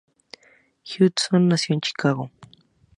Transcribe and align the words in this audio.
Judson 0.83 1.47
nació 1.47 1.75
en 1.75 1.81
Chicago. 1.81 2.31